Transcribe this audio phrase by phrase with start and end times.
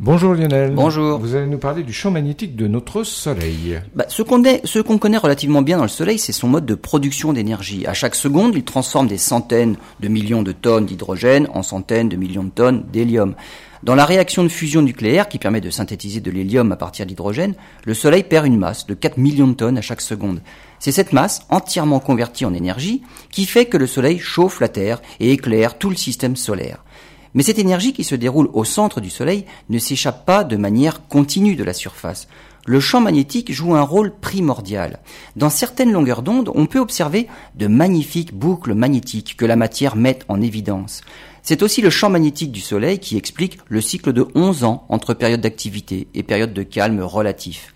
[0.00, 0.74] Bonjour Lionel.
[0.74, 1.18] Bonjour.
[1.18, 3.80] Vous allez nous parler du champ magnétique de notre Soleil.
[3.96, 7.84] Bah, ce qu'on connaît relativement bien dans le Soleil, c'est son mode de production d'énergie.
[7.84, 12.14] À chaque seconde, il transforme des centaines de millions de tonnes d'hydrogène en centaines de
[12.14, 13.34] millions de tonnes d'hélium.
[13.82, 17.54] Dans la réaction de fusion nucléaire qui permet de synthétiser de l'hélium à partir d'hydrogène,
[17.84, 20.42] le Soleil perd une masse de 4 millions de tonnes à chaque seconde.
[20.78, 23.02] C'est cette masse, entièrement convertie en énergie,
[23.32, 26.84] qui fait que le Soleil chauffe la Terre et éclaire tout le système solaire.
[27.34, 31.06] Mais cette énergie qui se déroule au centre du Soleil ne s'échappe pas de manière
[31.08, 32.28] continue de la surface.
[32.66, 34.98] Le champ magnétique joue un rôle primordial.
[35.36, 40.18] Dans certaines longueurs d'onde, on peut observer de magnifiques boucles magnétiques que la matière met
[40.28, 41.00] en évidence.
[41.42, 45.14] C'est aussi le champ magnétique du Soleil qui explique le cycle de 11 ans entre
[45.14, 47.72] période d'activité et période de calme relatif.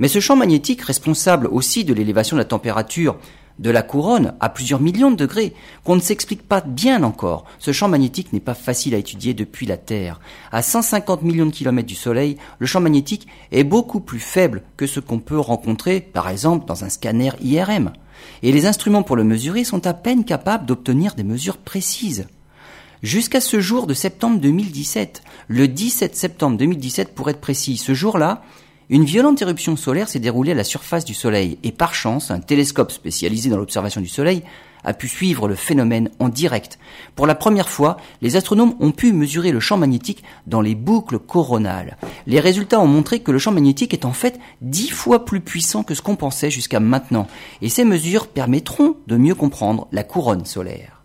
[0.00, 3.18] Mais ce champ magnétique, responsable aussi de l'élévation de la température
[3.62, 7.44] de la couronne à plusieurs millions de degrés, qu'on ne s'explique pas bien encore.
[7.58, 10.20] Ce champ magnétique n'est pas facile à étudier depuis la Terre.
[10.50, 14.86] À 150 millions de kilomètres du Soleil, le champ magnétique est beaucoup plus faible que
[14.86, 17.92] ce qu'on peut rencontrer, par exemple, dans un scanner IRM.
[18.42, 22.26] Et les instruments pour le mesurer sont à peine capables d'obtenir des mesures précises.
[23.02, 28.42] Jusqu'à ce jour de septembre 2017, le 17 septembre 2017 pour être précis, ce jour-là,
[28.92, 32.40] une violente éruption solaire s'est déroulée à la surface du Soleil et par chance, un
[32.40, 34.42] télescope spécialisé dans l'observation du Soleil
[34.84, 36.78] a pu suivre le phénomène en direct.
[37.16, 41.18] Pour la première fois, les astronomes ont pu mesurer le champ magnétique dans les boucles
[41.18, 41.96] coronales.
[42.26, 45.84] Les résultats ont montré que le champ magnétique est en fait dix fois plus puissant
[45.84, 47.28] que ce qu'on pensait jusqu'à maintenant,
[47.62, 51.01] et ces mesures permettront de mieux comprendre la couronne solaire.